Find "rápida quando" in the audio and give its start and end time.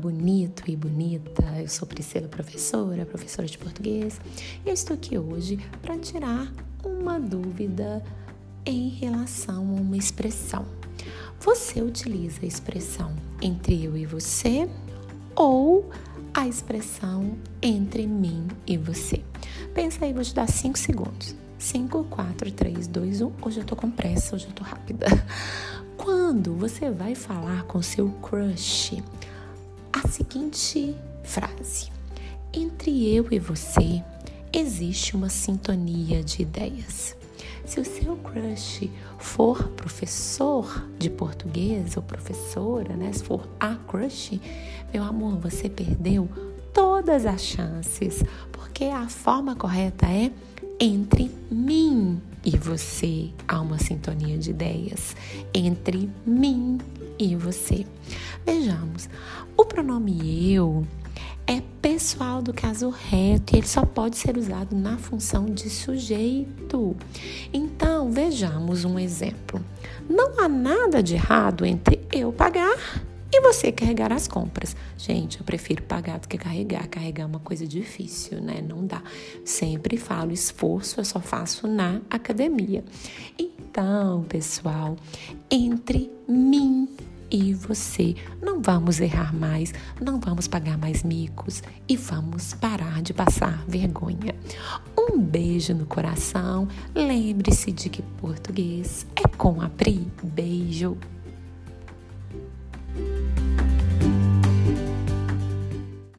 24.64-26.54